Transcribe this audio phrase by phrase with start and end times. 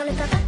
[0.00, 0.39] Hola, papá.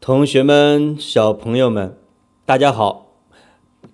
[0.00, 1.94] 同学们、小朋友们，
[2.46, 3.18] 大家好，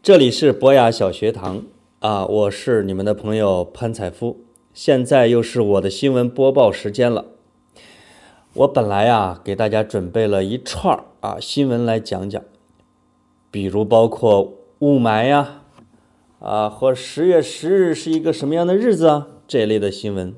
[0.01, 1.65] 这里是博雅小学堂
[1.99, 4.39] 啊，我是你们的朋友潘采夫。
[4.73, 7.25] 现在又是我的新闻播报时间了。
[8.53, 12.41] 我本来啊给大家准备了一串儿啊新闻来讲讲，
[13.51, 15.63] 比如包括雾霾呀，
[16.39, 20.33] 啊或十月十日是一个什么样的日子啊这一类的新闻。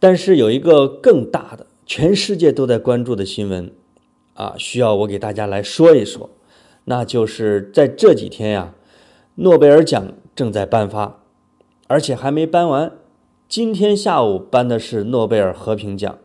[0.00, 3.70] 但是有一个更大的，全世界都在关注的新闻，
[4.34, 6.30] 啊，需要我给大家来说一说，
[6.84, 8.74] 那就是在这几天呀，
[9.36, 11.20] 诺贝尔奖正在颁发，
[11.86, 12.92] 而且还没颁完，
[13.48, 16.18] 今天下午颁的是诺贝尔和平奖。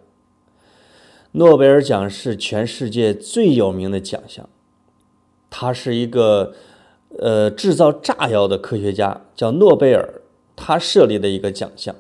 [1.33, 4.49] 诺贝尔奖是全世界最有名的奖项，
[5.52, 6.53] 他是一个
[7.19, 10.21] 呃制造炸药的科学家，叫诺贝尔，
[10.55, 11.95] 他设立的一个奖项。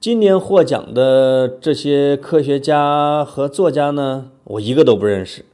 [0.00, 5.44] 今年获奖的这些科学家和作家呢，我一个都不认识。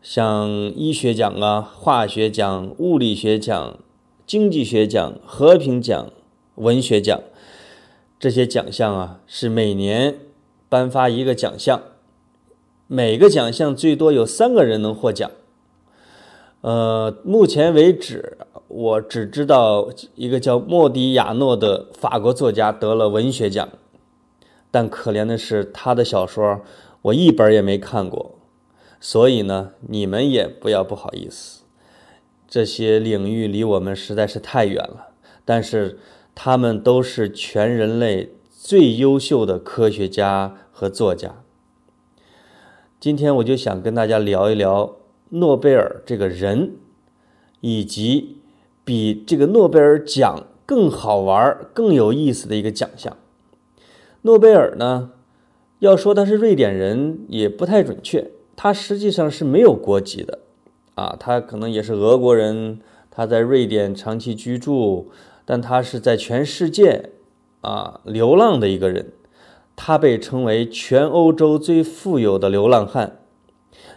[0.00, 3.78] 像医学奖啊、化学奖、物理学奖、
[4.26, 6.10] 经济学奖、和平奖、
[6.54, 7.20] 文学奖，
[8.18, 10.20] 这些奖项啊，是每年
[10.70, 11.82] 颁发一个奖项，
[12.86, 15.30] 每个奖项最多有三个人能获奖。
[16.62, 18.38] 呃，目前为止，
[18.68, 23.68] 我只知道一个叫莫迪亚诺的法国作家得了文学奖，
[24.70, 26.62] 但可怜的是，他的小说
[27.02, 28.36] 我一本也没看过，
[29.00, 31.62] 所以呢，你们也不要不好意思，
[32.48, 35.08] 这些领域离我们实在是太远了。
[35.44, 36.00] 但是
[36.34, 41.36] 他们都是全人类最优秀的科学家和作家。
[42.98, 44.96] 今天我就想跟大家聊一聊
[45.28, 46.72] 诺贝尔这个人，
[47.60, 48.35] 以及
[48.86, 53.16] 比这个诺贝尔奖更好玩、更有意思的一个奖项。
[54.22, 55.10] 诺贝尔呢，
[55.80, 60.38] 要说他是瑞典人也不太准确，他实际上是没有国籍的，
[60.94, 62.78] 啊，他可能也是俄国人，
[63.10, 65.10] 他在瑞典长期居住，
[65.44, 67.10] 但他是在全世界
[67.62, 69.12] 啊流浪的一个人。
[69.74, 73.18] 他被称为全欧洲最富有的流浪汉，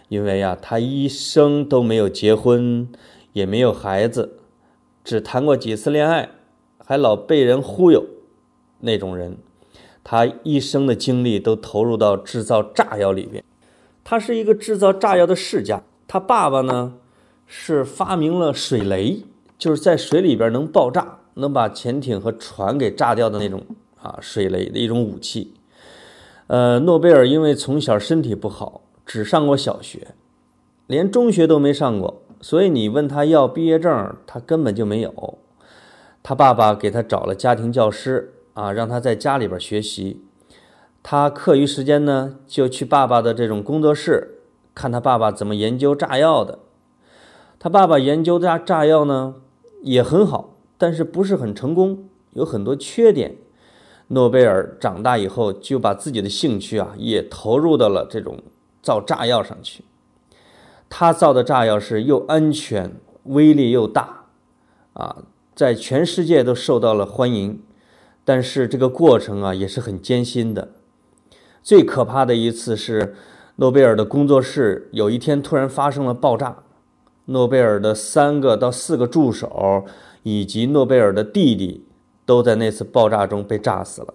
[0.08, 2.88] 因为呀，他一生都没有结婚，
[3.32, 4.39] 也没有孩子，
[5.04, 6.30] 只谈过几次恋爱，
[6.78, 8.04] 还老被人忽悠，
[8.80, 9.36] 那种人。
[10.02, 13.44] 他一生的精力都投入到制造炸药里边。
[14.02, 15.82] 他是一个制造炸药的世家。
[16.08, 16.94] 他爸爸呢，
[17.46, 19.22] 是发明了水雷，
[19.58, 23.62] 就是在水里边能爆炸，能把潜艇和船给炸掉的那种
[24.00, 25.54] 啊水雷的一种武器。
[26.48, 30.08] 呃，诺贝尔因为从小身体不好，只上过小学，
[30.88, 35.38] 连中学都没上过，所以你问他要毕业证，他根本就没有。
[36.22, 40.22] 他爸爸给他找了家庭教师啊，让他在家里边学习。
[41.02, 44.38] 他课余时间呢，就去爸爸的这种工作室，
[44.74, 46.58] 看他爸爸怎么研究炸药的。
[47.58, 49.36] 他爸爸研究炸炸药呢，
[49.82, 53.36] 也很好，但是不是很成功，有很多缺点。
[54.08, 58.38] 诺贝尔长大以后，就把自己的兴趣啊，也投入到了这种
[58.82, 59.84] 造炸药上去。
[60.90, 62.92] 他造的炸药是又安全、
[63.22, 64.26] 威力又大，
[64.92, 65.24] 啊，
[65.54, 67.62] 在全世界都受到了欢迎。
[68.22, 70.68] 但是这个过程啊，也是很艰辛的。
[71.62, 73.14] 最可怕的一次是，
[73.56, 76.58] 诺贝尔的工作室有一天突然发生了爆炸，
[77.24, 79.86] 诺贝尔的三个到四个助手
[80.22, 81.86] 以及诺贝尔的弟弟。
[82.26, 84.14] 都在那次爆炸中被炸死了，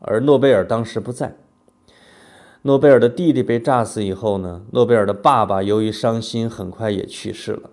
[0.00, 1.34] 而诺贝尔当时不在。
[2.62, 7.70] 诺贝尔的弟弟被炸死以后呢，诺贝尔的爸爸由于伤心，很快也去世了。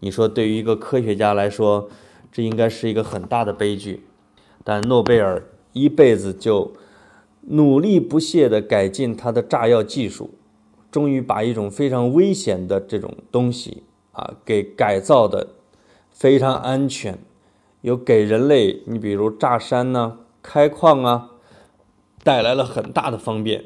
[0.00, 1.90] 你说，对于一个科学家来说，
[2.32, 4.06] 这应该是一个很大的悲剧。
[4.64, 6.72] 但诺贝尔一辈子就
[7.42, 10.30] 努力不懈地改进他的炸药技术，
[10.90, 13.82] 终于把一种非常危险的这种东西
[14.12, 15.48] 啊，给改造的
[16.10, 17.18] 非常安全。
[17.82, 21.30] 有给人类，你比如炸山呢、开矿啊，
[22.24, 23.64] 带来了很大的方便。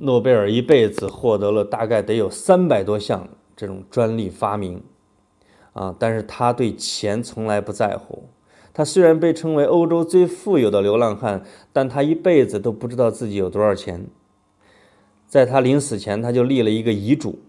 [0.00, 4.80] 诺贝尔一辈子获得了大概得有三百多项这种专利发明，
[5.72, 8.28] 啊，但是他对钱从来不在乎，
[8.72, 11.42] 他虽然被称为欧洲最富有的流浪汉，
[11.72, 14.06] 但他一辈子都不知道自己有多少钱。
[15.26, 17.40] 在他临死前，他就立了一个遗嘱，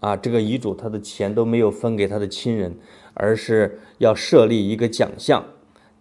[0.00, 2.74] 啊，这个遗嘱他的钱都没有分给他的亲人，
[3.12, 5.44] 而是要设立一个奖项，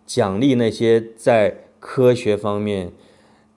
[0.06, 2.94] 奖励那些在科学方面、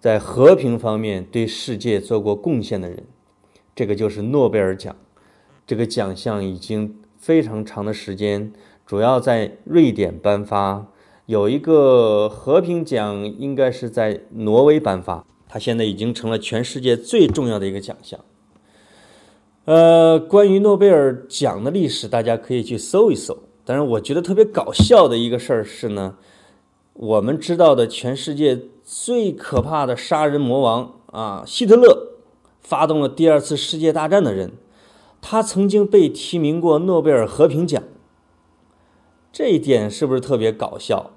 [0.04, 3.04] 在和平方面对世界做过贡献的人。
[3.74, 4.94] 这个就是诺贝尔奖。
[5.66, 8.52] 这个奖项已经非常长的时间，
[8.84, 10.86] 主要在瑞典颁发。
[11.24, 15.24] 有一个和平奖，应该是在挪威颁发。
[15.48, 18.20] 它现在已经成了全世界最重要的一个奖项。
[19.64, 23.38] 呃，关于诺贝尔奖的历史，大家可以去搜一搜。
[23.64, 26.14] 但是我觉得特别搞笑的一个事儿是呢，
[26.94, 32.12] 我们知道的全世界最可怕的杀人魔王啊，希特勒，
[32.60, 34.52] 发动了第二次世界大战的人。
[35.20, 37.82] 他曾经被提名过诺贝尔和平奖，
[39.32, 41.10] 这一点是不是特别搞笑？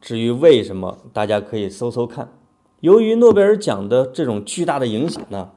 [0.00, 2.32] 至于为什么，大家可以搜搜看。
[2.80, 5.50] 由于诺贝尔奖的这种巨大的影响呢，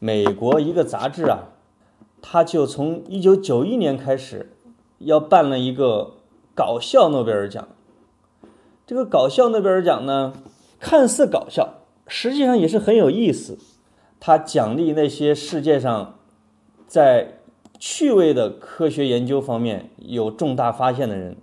[0.00, 1.50] 美国一个杂志啊，
[2.20, 4.56] 他就从一九九一年开始
[4.98, 6.14] 要办了一个
[6.56, 7.68] 搞笑诺贝尔奖。
[8.86, 10.32] 这个搞笑诺贝尔奖呢，
[10.78, 13.58] 看似搞笑，实际上也是很有意思。
[14.20, 16.14] 他奖励那些世界上。
[16.88, 17.40] 在
[17.80, 21.36] 趣味的科学研究方面有重大发现的人，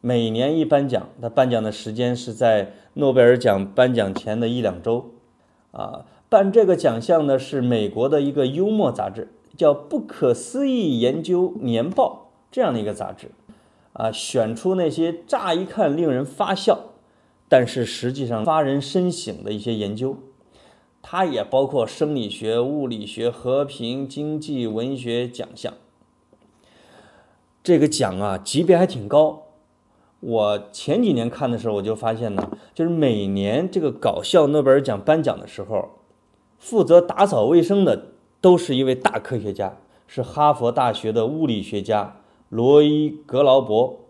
[0.00, 5.10] 每年一颁奖，他颁奖的时间是在诺贝尔奖颁奖前的一两周。
[5.72, 13.32] 啊，办这个奖项呢是美国的一个幽默杂志，叫《不可思议研究年报》这样的一个杂志。
[13.94, 16.92] 啊，选出那些乍一看令人发笑，
[17.48, 20.18] 但是实际上发人深省的一些研究。
[21.00, 25.74] 它也包括生理学、物理学、和平、经济、文学奖项。
[27.62, 29.42] 这个奖啊，级别还挺高。
[30.20, 35.90] 我前几年看的时候，我就发现呢，就是每年这个搞笑诺贝尔奖颁奖的时候，
[36.58, 39.76] 负责打扫卫生的都是一位大科学家，
[40.06, 42.16] 是哈佛大学的物理学家
[42.48, 44.00] 罗伊·格劳伯。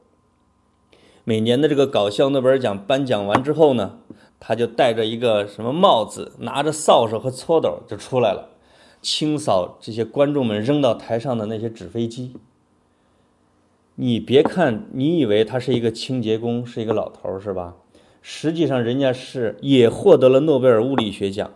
[1.25, 3.99] 每年的这个搞笑诺贝尔奖颁奖完之后呢。
[4.47, 8.51] 他就戴着一个什么帽子，拿着扫帚和搓斗就出来了，
[9.01, 12.37] 清扫这些观众们扔到台上的那些纸飞机。
[13.95, 17.77] 你别看你以为他是一个清洁工，是一个老头，是吧？
[18.21, 21.51] 实际上人家是也获得了诺贝尔物理学奖。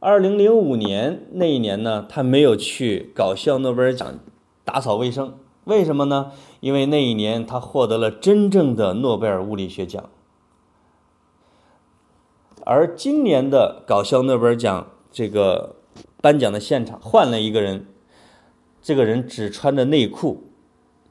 [0.00, 4.18] 二零零五年那一年呢，他没有去搞笑诺贝尔奖
[4.64, 5.34] 打扫卫生，
[5.68, 6.32] 为什么呢？
[6.60, 10.08] 因为那一年他获得了真正的诺贝尔物理学奖。
[12.64, 15.76] 而今年的搞笑诺贝尔奖这个
[16.22, 17.86] 颁奖的现场换了一个人，
[18.80, 20.44] 这个人只穿着内裤，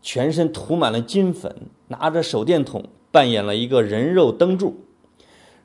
[0.02, 4.82] 全身涂满了金粉，拿着手电筒扮演了一个人肉灯柱。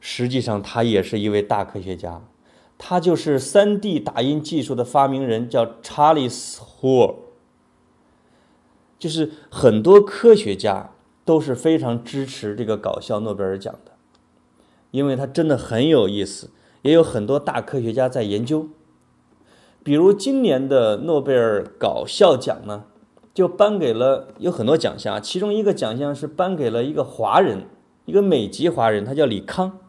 [0.00, 2.20] 实际上，他也是一位大科学家，
[2.76, 7.14] 他就是 3D 打印技术的发明人，叫查理斯·霍尔。
[9.02, 10.92] 就是很多科学家
[11.24, 13.90] 都是非常支持这个搞笑诺贝尔奖的。
[14.92, 16.50] 因为它真的很有意思，
[16.82, 18.68] 也有很多大科学家在研究。
[19.82, 22.84] 比如今年的诺贝尔搞笑奖呢，
[23.34, 27.64] 就颁给了有很多奖项，其中一个奖项是颁给了一个华人，
[28.04, 29.80] 一个美籍华人，他叫李康。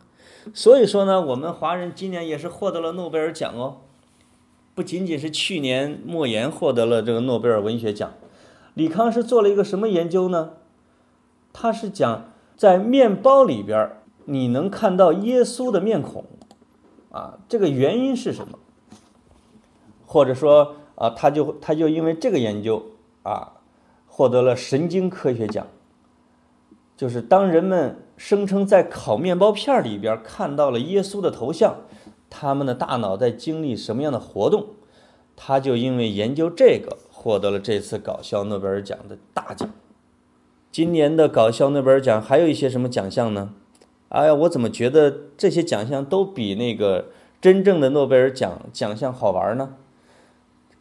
[0.55, 3.81] 所以说呢，我们华人今年也是获得了诺贝尔奖哦，
[4.73, 8.11] 不仅仅是去年莫言获得了这个诺贝尔文学奖，
[8.73, 10.53] 李康是做了一个什么研究呢？
[11.51, 12.25] 他是讲
[12.55, 13.97] 在面包里边。
[14.25, 16.23] 你能看到耶稣的面孔，
[17.11, 18.57] 啊，这个原因是什么？
[20.05, 22.85] 或者说啊，他就他就因为这个研究
[23.23, 23.55] 啊，
[24.07, 25.67] 获得了神经科学奖。
[26.95, 31.75] 就是当人们声称在烤面包片里边看到了耶稣的头像，
[32.29, 34.67] 他们的大脑在经历什么样的活动？
[35.35, 39.69] 他就因为研究这个，获得了这次搞笑诺贝尔奖的大奖。
[40.69, 43.53] 今年的搞笑诺贝尔奖还有一些什么奖项呢？
[44.09, 49.75] 哎呀，我怎么觉得这些奖项都比那个真正的诺贝尔奖奖项好玩呢？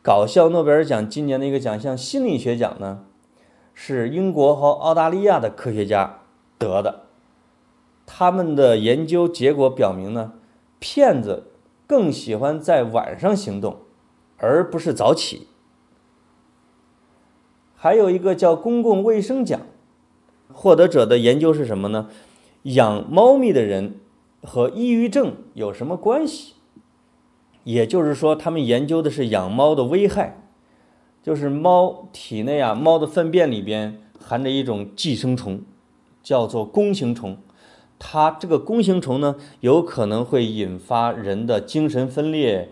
[0.03, 3.05] 搞笑诺贝尔奖今年的一个奖项心理学奖呢，
[3.73, 6.23] 是英国和澳大利亚的科学家
[6.59, 7.03] 得的。
[8.05, 10.33] 他们的研究结果表明呢，
[10.81, 11.45] 骗子
[11.87, 13.77] 更喜欢在晚上行动，
[14.39, 15.47] 而不是早起。
[17.83, 19.61] 还有一个叫公共卫生奖，
[20.53, 22.09] 获得者的研究是什么呢？
[22.63, 23.97] 养猫咪的人
[24.41, 26.53] 和抑郁症有什么关系？
[27.65, 30.45] 也就是说，他们研究的是养猫的危害，
[31.25, 35.63] 就是猫体内啊，猫的粪便里边含着一种寄生虫，
[36.23, 37.37] 叫做弓形虫。
[37.99, 42.69] 它这个弓形虫呢，有可能会引发人的精神分裂、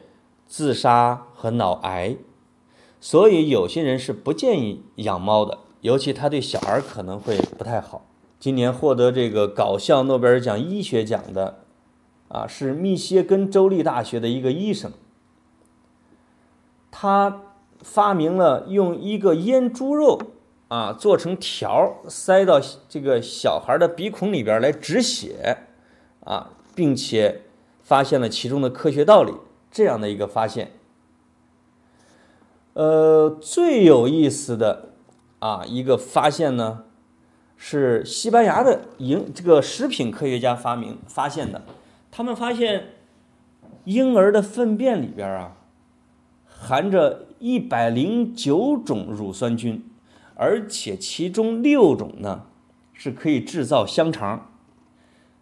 [0.46, 2.14] 自杀和脑癌，
[3.00, 8.06] 所以有些人是不建议养猫的，尤其它对小孩可能会不太好。
[8.38, 11.60] 今年获得这个搞笑诺贝尔奖医学奖的，
[12.28, 14.92] 啊，是密歇根州立大学的一个医生，
[16.90, 17.42] 他
[17.80, 20.18] 发明了用一个腌猪肉
[20.68, 25.58] 啊做成条儿塞到这个小孩的鼻孔里边来止血，
[26.24, 27.42] 啊，并且
[27.82, 29.32] 发现了其中的科学道理，
[29.70, 30.72] 这样的一个发现。
[32.80, 34.92] 呃，最有意思的
[35.40, 36.84] 啊一个发现呢。
[37.62, 41.60] 是西班牙的营这个食品科学家发明发现的，
[42.10, 42.94] 他们发现
[43.84, 45.58] 婴儿的粪便里边啊
[46.46, 49.84] 含着一百零九种乳酸菌，
[50.36, 52.46] 而且其中六种呢
[52.94, 54.52] 是可以制造香肠，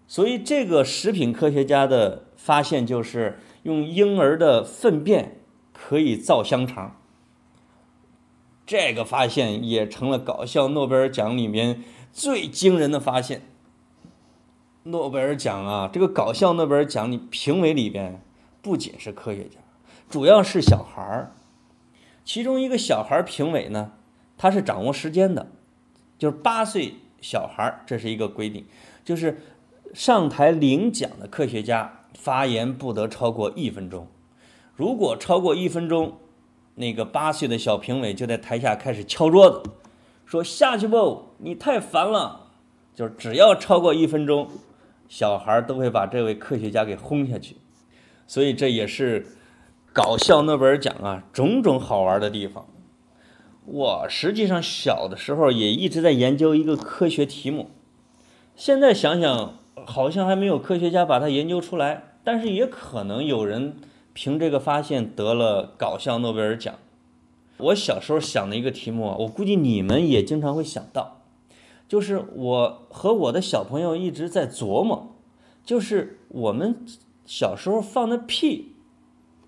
[0.09, 5.41] 所以这个食品科学家的发现就是用婴儿的粪便
[5.73, 6.97] 可以造香肠，
[8.69, 11.83] 这个发现也成了搞笑诺贝尔奖里面。
[12.13, 13.41] 最惊人的发现，
[14.83, 18.21] 诺贝尔奖啊，这个搞笑诺贝尔奖里评委里边
[18.61, 19.59] 不仅是科学家，
[20.11, 21.33] 主要是小孩儿。
[22.27, 23.93] 其中一个小孩评委呢，
[24.37, 25.51] 他是掌握时间的，
[26.19, 28.67] 就是八岁小孩儿，这是一个规定，
[29.03, 29.41] 就是
[29.95, 34.09] 上台领奖的科学家发言不得超过一分钟，
[34.75, 36.19] 如果超过一分钟，
[36.79, 39.63] 那个八岁的小评委就在台下开始敲桌子。
[40.25, 41.35] 说下去不？
[41.39, 42.47] 你太烦了。
[42.95, 44.49] 就是只要超过一分钟，
[45.09, 47.57] 小孩都会把这位科学家给轰下去。
[48.27, 49.27] 所以这也是
[49.93, 52.67] 搞笑诺贝尔奖啊，种种好玩的地方。
[53.65, 57.71] 我实际上小的时候也一直在研究一个科学题目，
[58.57, 59.55] 现在想想
[59.87, 63.77] 好像还没有科学家把它研究出来，但是也可能有人
[64.21, 66.75] 凭这个发现得了搞笑诺贝尔奖。
[67.59, 71.21] 我小时候想的一个题目啊，我估计你们也经常会想到，
[71.87, 75.15] 就是我和我的小朋友一直在琢磨，
[75.65, 76.85] 就是我们
[77.27, 78.73] 小时候放的屁，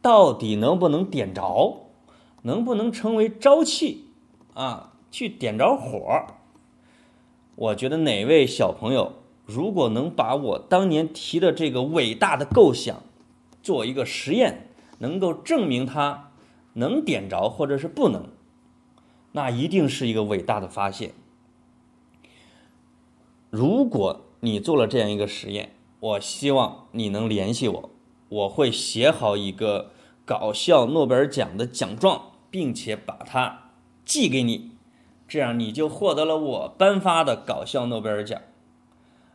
[0.01, 1.89] 到底能不能点着，
[2.43, 4.05] 能不能成为沼气
[4.55, 5.99] 啊，去点着火？
[7.57, 13.03] 我觉得哪位小朋友如果能把我当年提的这个伟大的构想
[13.63, 16.27] 做一个实验，能够证明它。
[16.75, 18.29] 能点着或者是不能，
[19.33, 21.13] 那一定是一个伟大的发现。
[23.51, 27.91] 如果你做了这样一个实验，我希望你能联系我，
[28.29, 29.91] 我会写好一个
[30.25, 33.73] 搞笑诺贝尔奖的奖状，并且把它
[34.05, 34.71] 寄给你，
[35.27, 38.41] 这样你就获得了我颁发的搞笑诺贝尔奖。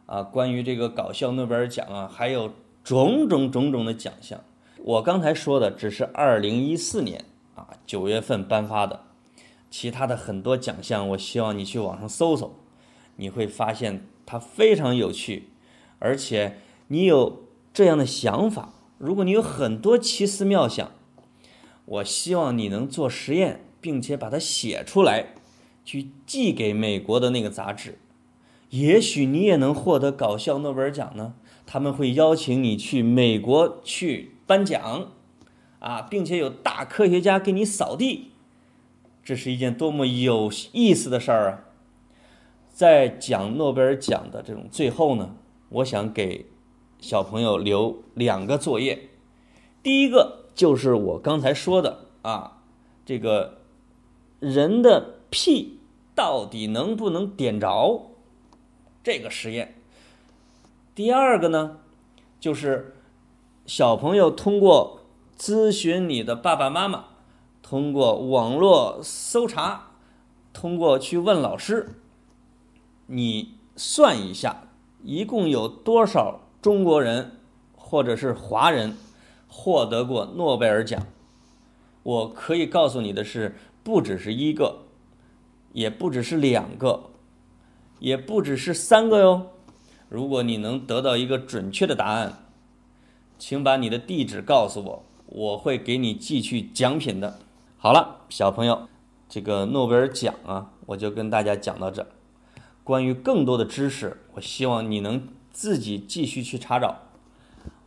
[0.05, 2.53] 啊，关于这个搞笑诺贝尔奖啊，还有
[2.85, 4.41] 种种种种的奖项。
[4.77, 7.25] 我刚才说的只是二零一四年
[7.55, 9.01] 啊九月份颁发的，
[9.71, 12.59] 其他的很多奖项，我希望你去网上搜搜，
[13.15, 15.49] 你会发现它非常有趣，
[15.97, 20.91] 而且你有这样的想法，如果你有很多奇思妙想，
[21.85, 25.33] 我希望你能做实验，并且把它写出来，
[25.83, 27.97] 去寄给美国的那个杂志，
[28.69, 31.33] 也许你也能获得搞笑诺贝尔奖呢。
[31.65, 34.33] 他们会邀请你去美国去。
[34.47, 35.07] 颁奖，
[35.79, 38.33] 啊，并且有大科学家给你扫地，
[39.23, 41.65] 这是一件多么有意思的事儿啊！
[42.69, 45.35] 在讲诺贝尔奖的这种最后呢，
[45.69, 46.45] 我想给
[46.99, 49.09] 小朋友留两个作业。
[49.81, 52.61] 第一个就是我刚才说的啊，
[53.03, 53.61] 这个
[54.39, 55.79] 人的屁
[56.13, 58.11] 到底能不能点着
[59.03, 59.74] 这个实验。
[60.95, 61.77] 第二个呢，
[62.39, 62.93] 就是。
[63.67, 64.99] 小朋友通过
[65.35, 67.05] 咨询你的爸爸妈妈，
[67.63, 69.87] 通过网络搜查，
[70.53, 71.95] 通过去问老师，
[73.07, 74.67] 你算一下，
[75.03, 77.39] 一共有多少中国人
[77.75, 78.95] 或者是华人
[79.47, 81.07] 获得过诺贝尔奖？
[82.03, 84.81] 我可以告诉你的是，不只是一个，
[85.73, 87.05] 也不只是两个，
[87.97, 89.47] 也不只是三个哟。
[90.09, 92.41] 如果你能得到一个准确的答案。
[93.37, 97.37] 请把你的地址告诉我，我会给你寄去奖品的。
[97.77, 98.87] 好了，小朋友，
[99.27, 102.07] 这个诺贝尔奖啊，我就跟大家讲到这。
[102.85, 106.99] 关于更多的知识，我希望你能自己继续去查找。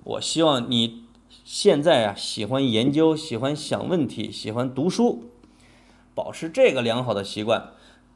[0.04, 1.04] 我希望你
[1.44, 5.30] 现在啊，喜欢研究，喜欢想问题，喜欢读书，
[6.14, 7.70] 保持这个良好的习惯。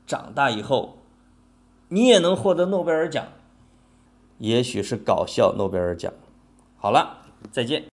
[0.07, 0.99] 长大以后，
[1.89, 3.29] 你也能获得诺贝尔奖，
[4.43, 6.13] 也许是搞笑诺贝尔奖。
[6.77, 7.19] 好了，
[7.53, 7.92] 再见。